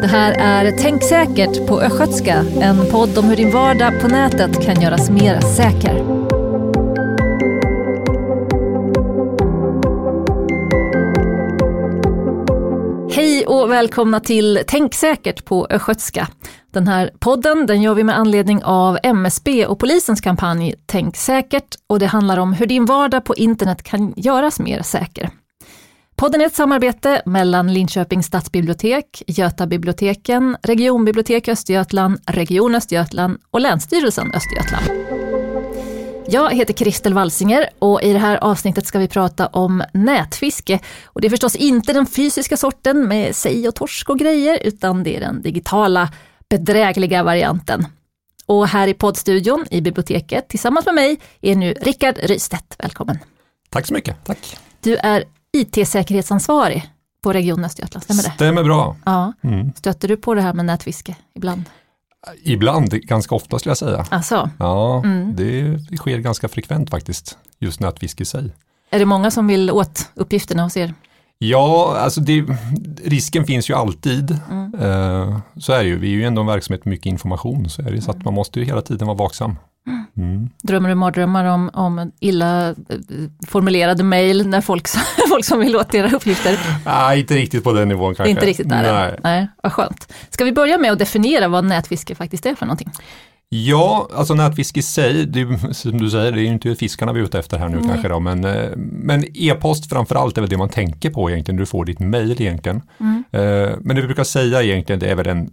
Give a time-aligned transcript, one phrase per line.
[0.00, 4.64] Det här är Tänk säkert på östgötska, en podd om hur din vardag på nätet
[4.64, 6.22] kan göras mer säker.
[13.14, 16.28] Hej och välkomna till Tänk säkert på östgötska.
[16.72, 21.76] Den här podden den gör vi med anledning av MSB och polisens kampanj Tänk säkert
[21.86, 25.30] och det handlar om hur din vardag på internet kan göras mer säker.
[26.22, 34.86] Podden är ett samarbete mellan Linköpings stadsbibliotek, Götabiblioteken, Regionbibliotek Östergötland, Region Östergötland och Länsstyrelsen Östergötland.
[36.26, 40.78] Jag heter Kristel Walsinger och i det här avsnittet ska vi prata om nätfiske.
[41.04, 45.02] Och det är förstås inte den fysiska sorten med sej och torsk och grejer, utan
[45.02, 46.08] det är den digitala
[46.48, 47.86] bedrägliga varianten.
[48.46, 52.74] Och här i poddstudion i biblioteket tillsammans med mig är nu Rickard Rystedt.
[52.78, 53.18] Välkommen!
[53.70, 54.58] Tack så mycket, tack!
[54.80, 56.90] Du är IT-säkerhetsansvarig
[57.22, 58.30] på Region Östergötland, stämmer det?
[58.30, 58.96] Stämmer bra.
[59.04, 59.32] Ja.
[59.42, 59.72] Mm.
[59.76, 61.64] Stöter du på det här med nätfiske ibland?
[62.42, 64.06] Ibland, ganska ofta skulle jag säga.
[64.10, 64.50] Alltså.
[64.58, 65.36] Ja, mm.
[65.36, 68.52] det sker ganska frekvent faktiskt, just nätfiske i sig.
[68.90, 70.94] Är det många som vill åt uppgifterna hos er?
[71.38, 72.44] Ja, alltså det,
[73.04, 74.38] risken finns ju alltid.
[74.50, 74.74] Mm.
[74.74, 77.82] Uh, så är det ju, vi är ju ändå en verksamhet med mycket information, så
[77.82, 79.56] är det så att man måste ju hela tiden vara vaksam.
[80.16, 80.48] Mm.
[80.62, 82.74] Drömmer du mardrömmar om, om illa eh,
[83.46, 84.88] formulerade mejl när folk,
[85.28, 86.58] folk som vill åt era uppgifter?
[86.84, 88.30] Nej, inte riktigt på den nivån kanske.
[88.30, 88.92] Inte riktigt där?
[88.92, 89.18] Nej.
[89.22, 90.12] Nej, vad skönt.
[90.30, 92.90] Ska vi börja med att definiera vad nätfiske faktiskt är för någonting?
[93.54, 97.20] Ja, alltså nätfiske i sig, det, som du säger, det är ju inte fiskarna vi
[97.20, 97.88] är ute efter här nu mm.
[97.88, 101.66] kanske då, men, eh, men e-post framförallt är väl det man tänker på egentligen, du
[101.66, 102.82] får ditt mejl egentligen.
[103.00, 103.24] Mm.
[103.30, 105.50] Eh, men det vi brukar säga egentligen, det är väl en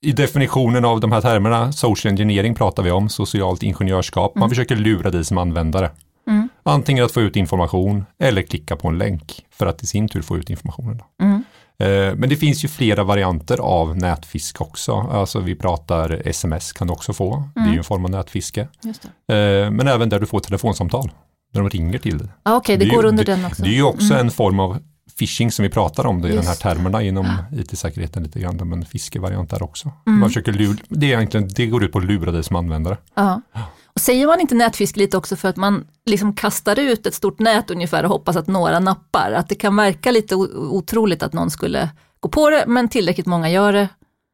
[0.00, 4.34] i definitionen av de här termerna, social engineering pratar vi om, socialt ingenjörskap.
[4.34, 4.50] Man mm.
[4.50, 5.90] försöker lura dig som användare.
[6.28, 6.48] Mm.
[6.62, 10.22] Antingen att få ut information eller klicka på en länk för att i sin tur
[10.22, 11.02] få ut informationen.
[11.22, 11.44] Mm.
[11.78, 14.92] Eh, men det finns ju flera varianter av nätfisk också.
[14.92, 17.34] Alltså vi pratar sms kan du också få.
[17.34, 17.50] Mm.
[17.54, 17.78] Det är ju mm.
[17.78, 18.60] en form av nätfiske.
[18.60, 21.10] Eh, men även där du får telefonsamtal.
[21.52, 22.28] När de ringer till dig.
[22.42, 23.62] Ah, okay, det, det, går under den också.
[23.62, 24.26] Det är ju också mm.
[24.26, 24.78] en form av
[25.18, 27.58] phishing som vi pratar om det i den här termerna inom ja.
[27.58, 29.92] IT-säkerheten lite grann, men fiskevariant där också.
[30.06, 30.20] Mm.
[30.20, 32.96] Man försöker lura, det, är egentligen, det går ut på att lura dig som användare.
[33.14, 33.40] Ja.
[33.86, 37.38] Och säger man inte nätfiske lite också för att man liksom kastar ut ett stort
[37.38, 39.32] nät ungefär och hoppas att några nappar?
[39.32, 41.88] Att det kan verka lite otroligt att någon skulle
[42.20, 43.88] gå på det, men tillräckligt många gör det.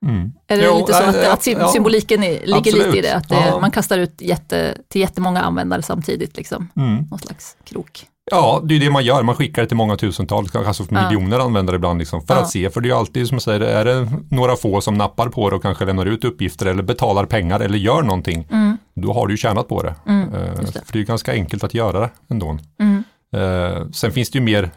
[0.07, 0.33] Mm.
[0.47, 2.87] Är det jo, lite så att, äh, att symboliken är, ligger absolut.
[2.87, 3.15] lite i det?
[3.15, 3.61] Att det, ja.
[3.61, 6.69] man kastar ut jätte, till jättemånga användare samtidigt, liksom.
[6.77, 7.05] Mm.
[7.11, 8.07] någon slags krok.
[8.31, 9.23] Ja, det är det man gör.
[9.23, 11.45] Man skickar det till många tusentals, kanske för miljoner ja.
[11.45, 12.41] användare ibland liksom, för ja.
[12.41, 12.71] att se.
[12.71, 15.57] För det är alltid som jag säger, är det några få som nappar på det
[15.57, 18.77] och kanske lämnar ut uppgifter eller betalar pengar eller gör någonting, mm.
[18.95, 19.95] då har du ju tjänat på det.
[20.07, 20.73] Mm, uh, det.
[20.87, 22.59] För det är ganska enkelt att göra det ändå.
[22.81, 23.05] Mm.
[23.37, 24.71] Uh, sen finns det ju mer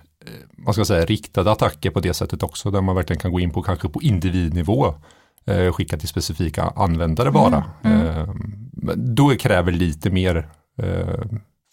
[0.57, 3.39] man eh, ska säga, riktade attacker på det sättet också, där man verkligen kan gå
[3.39, 4.93] in på kanske på individnivå
[5.51, 7.63] uh, skicka till specifika användare bara.
[7.83, 9.15] Mm, mm.
[9.15, 10.47] då kräver lite mer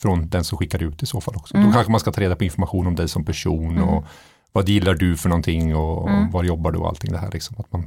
[0.05, 1.55] från den som skickar ut i så fall också.
[1.57, 1.67] Mm.
[1.67, 3.89] Då kanske man ska ta reda på information om dig som person mm.
[3.89, 4.05] och
[4.53, 6.31] vad gillar du för någonting och mm.
[6.31, 7.31] var jobbar du och allting det här.
[7.33, 7.87] Liksom, att man,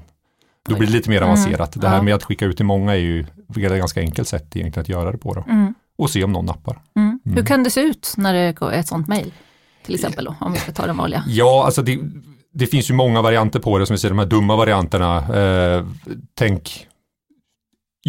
[0.69, 1.29] då blir det lite mer mm.
[1.29, 1.81] avancerat.
[1.81, 3.19] Det här med att skicka ut till många är ju
[3.50, 5.33] ett ganska enkelt sätt egentligen att göra det på.
[5.33, 5.44] Då.
[5.50, 5.75] Mm.
[5.97, 6.81] Och se om någon nappar.
[6.95, 7.19] Mm.
[7.23, 9.33] Hur kan det se ut när det är ett sånt mejl?
[9.85, 11.23] Till exempel då, om vi ska ta den vanliga.
[11.27, 12.00] Ja, alltså det,
[12.53, 15.35] det finns ju många varianter på det, som vi ser de här dumma varianterna.
[15.35, 15.85] Eh,
[16.35, 16.88] tänk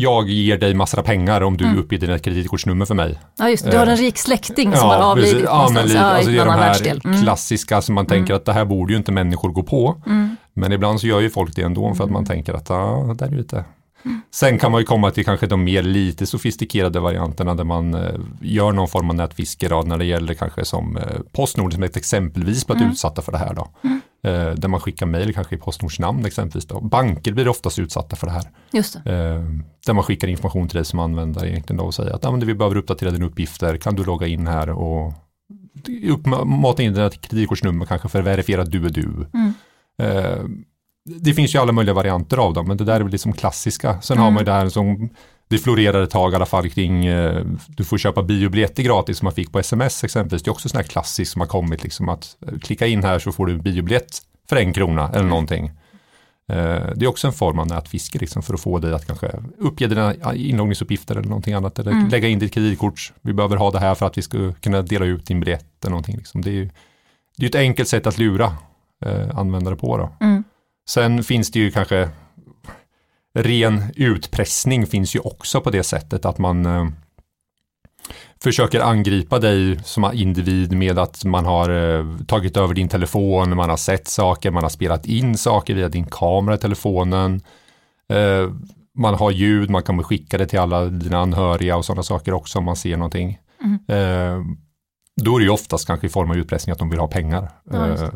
[0.01, 1.79] jag ger dig massor av pengar om du mm.
[1.79, 3.19] uppger dina kreditkortsnummer för mig.
[3.39, 6.01] Ja just det, du har en rik släkting som ja, har avlidit ja, men lite,
[6.01, 7.23] alltså det är de här mm.
[7.23, 8.37] klassiska som man tänker mm.
[8.37, 10.03] att det här borde ju inte människor gå på.
[10.07, 10.37] Mm.
[10.55, 12.27] Men ibland så gör ju folk det ändå för att man mm.
[12.27, 13.65] tänker att ah, det är lite
[14.05, 14.21] mm.
[14.31, 18.15] Sen kan man ju komma till kanske de mer lite sofistikerade varianterna där man eh,
[18.41, 21.97] gör någon form av nätfiske då, när det gäller kanske som eh, Postnord som ett
[21.97, 22.93] exempelvis på att mm.
[22.93, 23.69] utsatta för det här då.
[23.85, 23.98] Mm.
[24.23, 26.67] Eh, där man skickar mejl kanske i Postnords namn exempelvis.
[26.67, 26.81] Då.
[26.81, 28.51] Banker blir oftast utsatta för det här.
[28.73, 29.13] Just det.
[29.13, 29.43] Eh,
[29.87, 32.47] där man skickar information till dig som användare egentligen då och säger att ah, men
[32.47, 35.13] vi behöver uppdatera dina uppgifter, kan du logga in här och
[36.45, 39.27] mata in dina kreditkortsnummer kanske för att verifiera att du är du.
[39.35, 39.55] Mm.
[40.03, 40.45] Eh,
[41.05, 44.01] det finns ju alla möjliga varianter av dem, men det där är väl liksom klassiska.
[44.01, 44.25] Sen mm.
[44.25, 45.11] har man ju det här som
[45.49, 49.27] det florerar ett tag i alla fall kring, eh, du får köpa biobiljetter gratis som
[49.27, 50.43] man fick på sms exempelvis.
[50.43, 53.19] Det är också sån här klassiskt som har kommit, liksom att eh, klicka in här
[53.19, 54.19] så får du biobiljett
[54.49, 55.67] för en krona eller någonting.
[56.49, 59.33] Eh, det är också en form av nätfiske liksom, för att få dig att kanske
[59.59, 61.79] uppge dina inloggningsuppgifter eller någonting annat.
[61.79, 62.09] Eller mm.
[62.09, 63.13] lägga in ditt kreditkort.
[63.21, 65.91] Vi behöver ha det här för att vi ska kunna dela ut din biljett eller
[65.91, 66.17] någonting.
[66.17, 66.43] Liksom.
[66.43, 66.71] Det är ju
[67.37, 68.57] det är ett enkelt sätt att lura
[69.05, 69.97] eh, användare på.
[69.97, 70.27] Då.
[70.27, 70.45] Mm.
[70.89, 72.09] Sen finns det ju kanske
[73.39, 76.87] ren utpressning finns ju också på det sättet att man eh,
[78.43, 83.71] försöker angripa dig som individ med att man har eh, tagit över din telefon, man
[83.71, 87.41] har sett saker, man har spelat in saker via din kamera i telefonen.
[88.09, 88.51] Eh,
[88.95, 92.59] man har ljud, man kan skicka det till alla dina anhöriga och sådana saker också
[92.59, 93.39] om man ser någonting.
[93.65, 94.57] Mm.
[95.23, 97.51] Då är det ju oftast kanske i form av utpressning att de vill ha pengar.
[97.71, 98.11] Ja,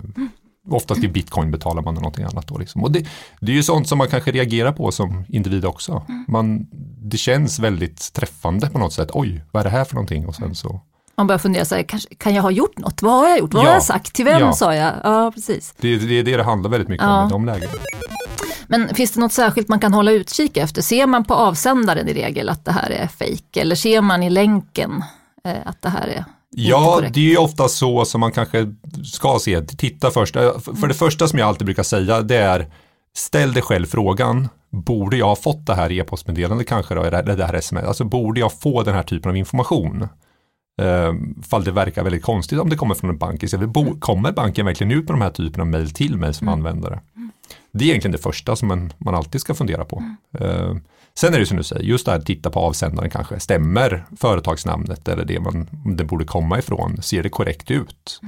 [0.70, 2.58] oftast i bitcoin betalar man någonting annat då.
[2.58, 2.82] Liksom.
[2.82, 3.06] Och det,
[3.40, 6.04] det, är ju sånt som man kanske reagerar på som individ också.
[6.08, 6.24] Mm.
[6.28, 6.66] Man,
[7.02, 9.10] det känns väldigt träffande på något sätt.
[9.12, 10.26] Oj, vad är det här för någonting?
[10.26, 10.80] Och sen så
[11.16, 13.02] man börjar fundera, så här, kanske, kan jag ha gjort något?
[13.02, 13.54] Vad har jag gjort?
[13.54, 13.68] Vad ja.
[13.68, 14.12] har jag sagt?
[14.12, 14.52] Till vem ja.
[14.52, 14.92] sa jag?
[15.04, 15.74] Ja, precis.
[15.80, 17.22] Det är det, det, det handlar väldigt mycket ja.
[17.22, 17.72] om i de lägena.
[18.66, 20.82] Men finns det något särskilt man kan hålla utkik efter?
[20.82, 23.56] Ser man på avsändaren i regel att det här är fejk?
[23.56, 25.04] Eller ser man i länken
[25.44, 26.24] eh, att det här är
[26.56, 29.60] Ja, det är ju ofta så som man kanske ska se.
[29.60, 30.36] Titta först.
[30.36, 32.66] Eh, för det första som jag alltid brukar säga det är
[33.16, 34.48] ställ dig själv frågan.
[34.70, 37.84] Borde jag ha fått det här e-postmeddelandet kanske då, eller det här sms?
[37.84, 40.08] Alltså borde jag få den här typen av information?
[40.82, 43.76] Uh, fall det verkar väldigt konstigt om det kommer från en bank istället.
[43.76, 44.00] Mm.
[44.00, 46.58] Kommer banken verkligen ut med de här typen av mejl till mig som mm.
[46.58, 47.00] användare?
[47.72, 50.02] Det är egentligen det första som man, man alltid ska fundera på.
[50.38, 50.80] Mm.
[51.14, 53.40] Sen är det som du säger, just det här att titta på avsändaren kanske.
[53.40, 57.02] Stämmer företagsnamnet eller det man det borde komma ifrån?
[57.02, 58.20] Ser det korrekt ut?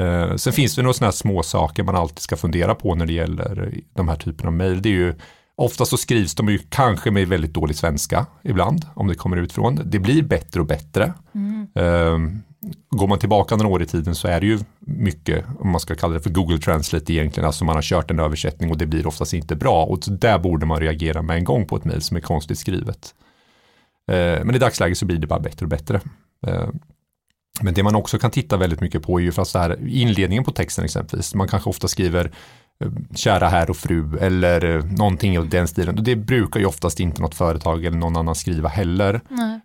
[0.00, 3.06] Uh, sen finns det några sådana här små saker man alltid ska fundera på när
[3.06, 4.82] det gäller de här typen av mejl.
[4.82, 5.14] Det är ju
[5.60, 9.52] Ofta så skrivs de ju kanske med väldigt dålig svenska ibland om det kommer ut
[9.52, 9.80] från.
[9.84, 11.12] Det blir bättre och bättre.
[11.34, 11.68] Mm.
[11.74, 12.42] Um,
[12.90, 15.94] går man tillbaka några år i tiden så är det ju mycket, om man ska
[15.94, 19.06] kalla det för Google Translate egentligen, alltså man har kört en översättning och det blir
[19.06, 22.16] oftast inte bra och där borde man reagera med en gång på ett mejl som
[22.16, 23.14] är konstigt skrivet.
[24.10, 26.00] Eh, men i dagsläget så blir det bara bättre och bättre.
[26.46, 26.68] Eh,
[27.60, 30.44] men det man också kan titta väldigt mycket på är ju fast det här inledningen
[30.44, 31.34] på texten exempelvis.
[31.34, 32.32] Man kanske ofta skriver
[33.14, 35.98] kära herr och fru eller eh, någonting i den stilen.
[36.04, 39.20] Det brukar ju oftast inte något företag eller någon annan skriva heller.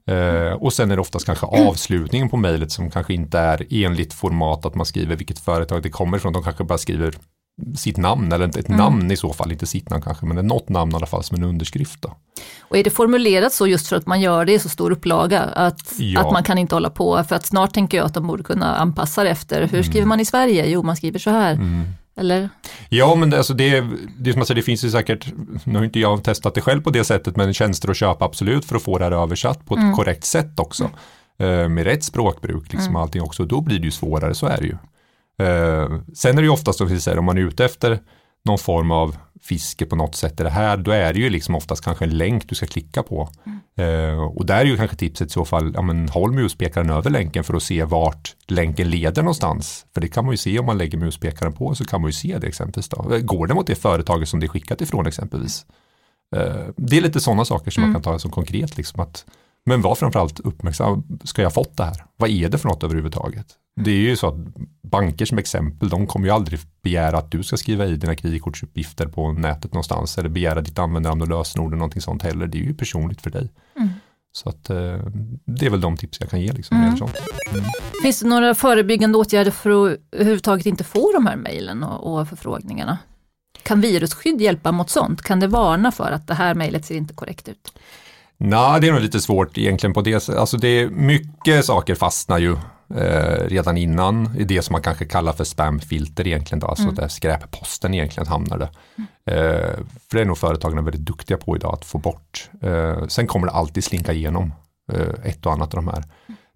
[0.07, 4.13] Eh, och sen är det oftast kanske avslutningen på mejlet som kanske inte är enligt
[4.13, 6.33] format att man skriver vilket företag det kommer ifrån.
[6.33, 7.13] De kanske bara skriver
[7.75, 8.77] sitt namn eller ett mm.
[8.77, 11.37] namn i så fall, inte sitt namn kanske, men något namn i alla fall som
[11.37, 12.01] en underskrift.
[12.01, 12.17] Då.
[12.61, 15.41] Och är det formulerat så just för att man gör det i så stor upplaga
[15.41, 16.21] att, ja.
[16.21, 18.75] att man kan inte hålla på, för att snart tänker jag att de borde kunna
[18.75, 19.83] anpassa det efter, hur mm.
[19.83, 20.65] skriver man i Sverige?
[20.65, 21.53] Jo, man skriver så här.
[21.53, 21.83] Mm.
[22.15, 22.49] Eller?
[22.89, 23.85] Ja, men det, alltså det,
[24.17, 25.33] det, som jag säger, det finns ju säkert,
[25.63, 28.65] nu har inte jag testat det själv på det sättet, men tjänster att köpa absolut
[28.65, 29.93] för att få det här översatt på ett mm.
[29.93, 30.89] korrekt sätt också.
[31.37, 31.59] Mm.
[31.59, 33.01] Eh, med rätt språkbruk, liksom mm.
[33.01, 34.75] allting också, då blir det ju svårare, så är det ju.
[35.47, 37.99] Eh, sen är det ju oftast, som vi säger, om man är ute efter
[38.45, 41.55] någon form av fiske på något sätt i det här, då är det ju liksom
[41.55, 43.29] oftast kanske en länk du ska klicka på.
[43.45, 43.59] Mm.
[43.75, 47.09] Eh, och där är ju kanske tipset i så fall, ja men håll muspekaren över
[47.09, 49.85] länken för att se vart länken leder någonstans.
[49.93, 52.13] För det kan man ju se om man lägger muspekaren på så kan man ju
[52.13, 52.89] se det exempelvis.
[52.89, 53.19] Då.
[53.21, 55.65] Går det mot det företaget som det är skickat ifrån exempelvis?
[56.35, 57.93] Eh, det är lite sådana saker som mm.
[57.93, 59.25] man kan ta som konkret, liksom att
[59.65, 62.05] men var framförallt uppmärksam, ska jag fått det här?
[62.17, 63.47] Vad är det för något överhuvudtaget?
[63.75, 64.35] Det är ju så att
[64.81, 69.07] banker som exempel, de kommer ju aldrig begära att du ska skriva i dina kreditkortsuppgifter
[69.07, 72.47] på nätet någonstans eller begära ditt användarnamn och lösenord eller någonting sånt heller.
[72.47, 73.49] Det är ju personligt för dig.
[73.75, 73.89] Mm.
[74.31, 74.99] Så att eh,
[75.45, 76.51] det är väl de tips jag kan ge.
[76.51, 76.97] Liksom, mm.
[76.97, 77.17] sånt.
[77.51, 77.65] Mm.
[78.03, 82.29] Finns det några förebyggande åtgärder för att överhuvudtaget inte få de här mejlen och, och
[82.29, 82.97] förfrågningarna?
[83.63, 85.21] Kan virusskydd hjälpa mot sånt?
[85.21, 87.71] Kan det varna för att det här mejlet ser inte korrekt ut?
[88.37, 92.37] Nej, det är nog lite svårt egentligen på det Alltså det är mycket saker fastnar
[92.37, 92.51] ju
[92.95, 96.95] eh, redan innan i det som man kanske kallar för spamfilter egentligen då, alltså mm.
[96.95, 98.69] där skräpposten egentligen hamnar det.
[99.33, 102.49] Eh, för det är nog företagen väldigt duktiga på idag att få bort.
[102.61, 104.53] Eh, sen kommer det alltid slinka igenom
[104.91, 106.03] eh, ett och annat av de här.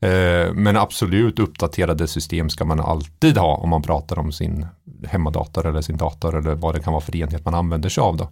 [0.01, 4.65] Eh, men absolut uppdaterade system ska man alltid ha om man pratar om sin
[5.07, 8.17] hemmadator eller sin dator eller vad det kan vara för enhet man använder sig av
[8.17, 8.29] då.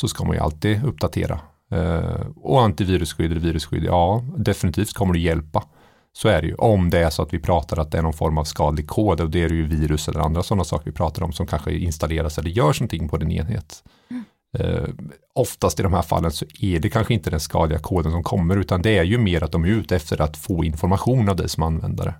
[0.00, 1.40] Så ska man ju alltid uppdatera.
[1.70, 5.64] Eh, och antivirusskydd eller virusskydd, ja definitivt kommer det hjälpa.
[6.12, 6.54] Så är det ju.
[6.54, 9.20] Om det är så att vi pratar att det är någon form av skadlig kod
[9.20, 11.72] och det är det ju virus eller andra sådana saker vi pratar om som kanske
[11.72, 13.84] installeras eller görs någonting på din enhet.
[14.10, 14.24] Mm.
[14.58, 14.88] Eh,
[15.34, 18.56] oftast i de här fallen så är det kanske inte den skadliga koden som kommer
[18.56, 21.48] utan det är ju mer att de är ute efter att få information av dig
[21.48, 22.14] som användare.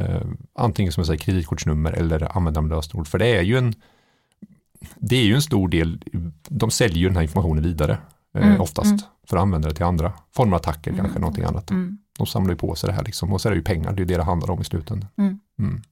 [0.00, 0.22] Eh,
[0.58, 3.74] antingen som jag säger kreditkortsnummer eller användarlösenord för det är ju en
[4.96, 6.02] det är ju en stor del,
[6.48, 7.98] de säljer ju den här informationen vidare
[8.34, 8.60] eh, mm.
[8.60, 8.98] oftast mm.
[9.28, 11.02] för att använda det till andra former av attacker mm.
[11.02, 11.70] kanske någonting annat.
[11.70, 11.98] Mm.
[12.18, 14.02] De samlar ju på sig det här liksom och så är det ju pengar, det
[14.02, 15.08] är det det handlar om i slutändan.
[15.18, 15.40] Mm.
[15.58, 15.82] Mm.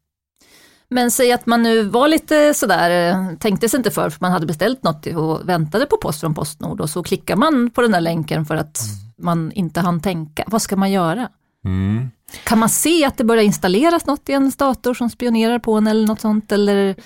[0.89, 4.33] Men säg att man nu var lite sådär, eh, tänkte sig inte för, för man
[4.33, 7.91] hade beställt något och väntade på post från Postnord och så klickar man på den
[7.91, 9.13] där länken för att mm.
[9.19, 10.45] man inte hann tänka.
[10.47, 11.29] Vad ska man göra?
[11.65, 12.11] Mm.
[12.45, 15.87] Kan man se att det börjar installeras något i ens dator som spionerar på en
[15.87, 16.53] eller något sånt?
[16.53, 16.97] Eller?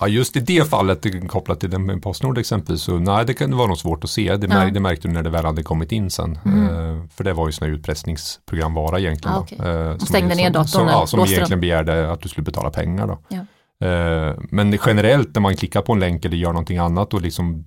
[0.00, 3.66] Ja, just i det fallet kopplat till den Postnord exempelvis, så nej det kan vara
[3.66, 4.36] nog svårt att se.
[4.36, 6.38] Det, märk, det märkte du när det väl hade kommit in sen.
[6.44, 6.68] Mm.
[6.68, 9.36] Uh, för det var ju här utpressningsprogramvara egentligen.
[9.36, 9.58] Ah, okay.
[9.58, 13.06] uh, stängde ner datorn som, ja, som egentligen begärde att du skulle betala pengar.
[13.06, 13.18] Då.
[13.28, 13.40] Ja.
[13.88, 17.64] Uh, men generellt när man klickar på en länk eller gör någonting annat och liksom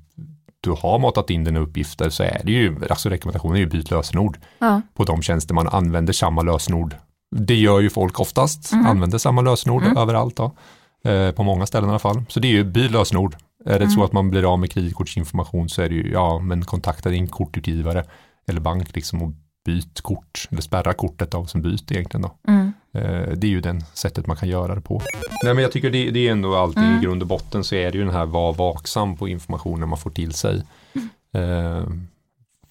[0.61, 3.91] du har matat in dina uppgifter så är det ju, alltså rekommendationen är ju byt
[3.91, 4.81] lösenord ja.
[4.93, 6.95] på de tjänster man använder samma lösenord.
[7.35, 8.85] Det gör ju folk oftast, mm.
[8.85, 9.97] använder samma lösenord mm.
[9.97, 10.55] överallt då.
[11.03, 12.23] Eh, på många ställen i alla fall.
[12.29, 13.35] Så det är ju byt lösenord.
[13.65, 13.89] Är det mm.
[13.89, 17.27] så att man blir av med kreditkortsinformation så är det ju, ja men kontakta din
[17.27, 18.03] kortutgivare
[18.47, 19.31] eller bank liksom och
[19.65, 22.51] byt kort eller spärra kortet av som byt egentligen då.
[22.51, 22.73] Mm.
[22.93, 25.01] Eh, det är ju den sättet man kan göra det på.
[25.43, 26.99] Nej men jag tycker det, det är ändå allting mm.
[26.99, 29.97] i grund och botten så är det ju den här var vaksam på informationen man
[29.97, 30.63] får till sig.
[30.93, 31.09] Mm.
[31.33, 31.83] Eh,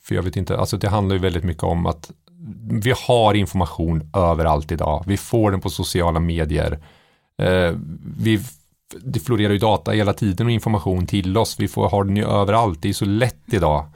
[0.03, 2.11] för jag vet inte, alltså det handlar ju väldigt mycket om att
[2.71, 5.05] vi har information överallt idag.
[5.07, 6.79] Vi får den på sociala medier.
[7.43, 7.77] Eh,
[8.19, 8.41] vi,
[9.01, 11.61] det florerar ju data hela tiden och information till oss.
[11.61, 12.83] Vi får ha den ju överallt.
[12.83, 13.87] Det är så lätt idag.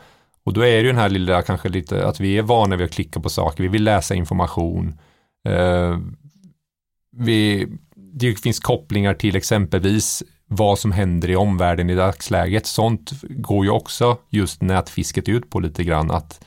[0.44, 2.84] Och då är det ju den här lilla, kanske lite, att vi är vana vid
[2.84, 3.62] att klicka på saker.
[3.62, 4.98] Vi vill läsa information.
[5.48, 5.98] Eh,
[7.16, 12.66] vi, det finns kopplingar till exempelvis vad som händer i omvärlden i dagsläget.
[12.66, 16.10] Sånt går ju också just nätfisket ut på lite grann.
[16.10, 16.44] Att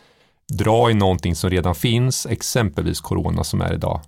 [0.53, 4.01] dra i någonting som redan finns, exempelvis corona som är idag.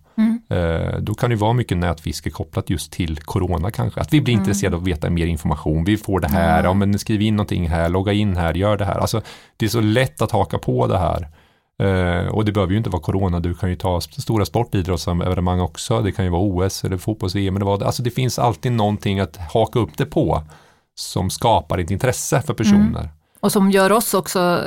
[0.49, 4.01] Eh, då kan det vara mycket nätfiske kopplat just till corona kanske.
[4.01, 4.41] Att vi blir mm.
[4.41, 5.83] intresserade av att veta mer information.
[5.83, 6.65] Vi får det här, mm.
[6.65, 8.97] ja, men skriv in någonting här, logga in här, gör det här.
[8.97, 9.21] Alltså,
[9.57, 11.27] det är så lätt att haka på det här.
[11.83, 16.01] Uh, och det behöver ju inte vara corona, du kan ju ta stora sportidrottsevenemang också,
[16.01, 19.97] det kan ju vara OS eller vad Alltså det finns alltid någonting att haka upp
[19.97, 20.43] det på
[20.95, 22.99] som skapar ett intresse för personer.
[22.99, 23.09] Mm.
[23.39, 24.63] Och som gör oss också,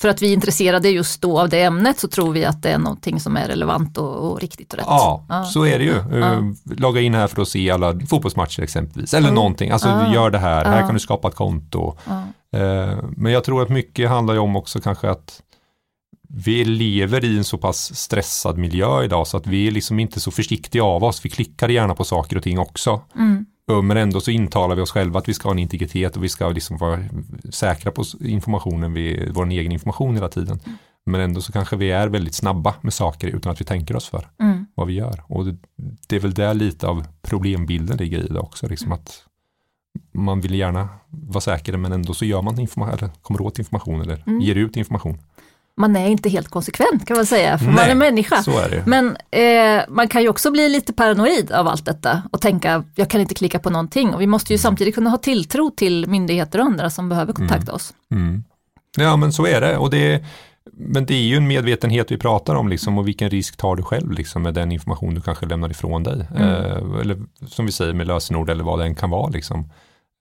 [0.00, 2.70] för att vi är intresserade just då av det ämnet så tror vi att det
[2.70, 4.86] är någonting som är relevant och, och riktigt och rätt.
[4.88, 5.44] Ja, ja.
[5.44, 5.94] så är det ju.
[6.10, 6.16] Ja.
[6.16, 9.34] Uh, logga in här för att se alla fotbollsmatcher exempelvis, eller mm.
[9.34, 9.70] någonting.
[9.70, 10.14] Alltså ja.
[10.14, 11.96] gör det här, här kan du skapa ett konto.
[12.56, 15.42] Uh, men jag tror att mycket handlar ju om också kanske att
[16.34, 20.20] vi lever i en så pass stressad miljö idag så att vi är liksom inte
[20.20, 21.24] så försiktiga av oss.
[21.24, 23.00] Vi klickar gärna på saker och ting också.
[23.14, 23.46] Mm.
[23.66, 26.28] Men ändå så intalar vi oss själva att vi ska ha en integritet och vi
[26.28, 27.00] ska liksom vara
[27.50, 30.60] säkra på informationen, vi, vår egen information hela tiden.
[30.64, 30.78] Mm.
[31.06, 34.08] Men ändå så kanske vi är väldigt snabba med saker utan att vi tänker oss
[34.08, 34.66] för mm.
[34.74, 35.22] vad vi gör.
[35.26, 35.56] Och det,
[36.08, 38.68] det, är väl där lite av problembilden ligger i det också.
[38.68, 38.98] Liksom mm.
[38.98, 39.24] att
[40.12, 44.00] man vill gärna vara säker men ändå så gör man information, eller kommer åt information
[44.00, 44.40] eller mm.
[44.40, 45.18] ger ut information
[45.76, 48.36] man är inte helt konsekvent kan man säga, för Nej, man är människa.
[48.36, 52.84] Är Men eh, man kan ju också bli lite paranoid av allt detta och tänka,
[52.94, 54.14] jag kan inte klicka på någonting.
[54.14, 54.62] Och vi måste ju mm.
[54.62, 57.74] samtidigt kunna ha tilltro till myndigheter och andra som behöver kontakta mm.
[57.74, 57.94] oss.
[58.10, 58.44] Mm.
[58.96, 59.76] Ja men så är det.
[59.76, 60.24] Och det
[60.72, 63.82] men det är ju en medvetenhet vi pratar om liksom, och vilken risk tar du
[63.82, 66.26] själv liksom, med den information du kanske lämnar ifrån dig.
[66.36, 66.48] Mm.
[66.48, 69.30] Eh, eller som vi säger med lösenord eller vad det än kan vara.
[69.30, 69.70] Liksom.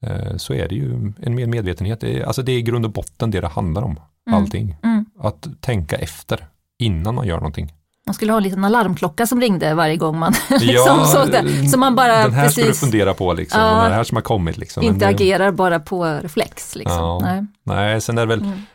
[0.05, 2.01] Eh, så är det ju en mer medvetenhet.
[2.01, 4.00] Det är, alltså det är i grund och botten det det handlar om.
[4.27, 4.39] Mm.
[4.39, 4.75] Allting.
[4.84, 4.90] Mm.
[5.23, 6.47] Att tänka efter
[6.79, 7.73] innan man gör någonting.
[8.05, 11.69] Man skulle ha en liten alarmklocka som ringde varje gång man liksom såg det.
[11.69, 14.15] Så man bara den här precis, ska du fundera på, liksom, ja, den här som
[14.15, 14.57] har kommit.
[14.57, 14.83] Liksom.
[14.83, 16.75] Inte det, agerar bara på reflex.
[16.75, 16.97] Liksom.
[16.97, 17.45] Ja, nej.
[17.63, 18.65] nej, sen är det väl mm.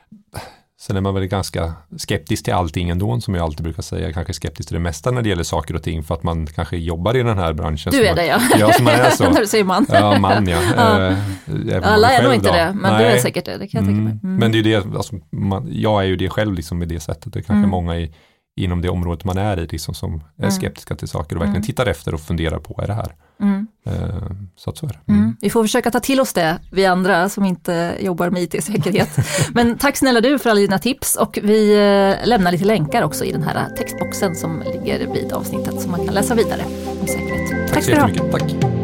[0.87, 4.13] Sen är man väl ganska skeptisk till allting ändå som jag alltid brukar säga.
[4.13, 6.77] Kanske skeptisk till det mesta när det gäller saker och ting för att man kanske
[6.77, 7.93] jobbar i den här branschen.
[7.93, 8.41] Du är det ja.
[8.59, 9.25] Ja, som man är så.
[9.31, 9.87] när du säger man.
[9.89, 10.59] Ja, man ja.
[10.77, 11.09] ja.
[11.09, 12.55] Äh, Alla är nog inte då.
[12.55, 13.05] det, men Nej.
[13.05, 13.59] du är säkert det.
[13.59, 14.07] det kan jag mm.
[14.07, 14.31] tänka mig.
[14.31, 14.41] Mm.
[14.41, 17.33] Men det är det, alltså, man, jag är ju det själv liksom med det sättet.
[17.33, 17.71] Det är kanske mm.
[17.71, 18.15] många i,
[18.57, 20.51] inom det området man är i liksom, som är mm.
[20.51, 21.67] skeptiska till saker och verkligen mm.
[21.67, 23.15] tittar efter och funderar på, är det här?
[23.41, 23.67] Mm.
[23.87, 25.35] Uh, så att så är det.
[25.41, 29.19] Vi får försöka ta till oss det, vi andra som inte jobbar med it-säkerhet.
[29.55, 33.25] Men tack snälla du för alla dina tips och vi uh, lämnar lite länkar också
[33.25, 36.63] i den här textboxen som ligger vid avsnittet som man kan läsa vidare
[37.01, 37.51] om säkerhet.
[37.51, 38.33] Tack, tack så jättemycket.
[38.33, 38.76] Tack.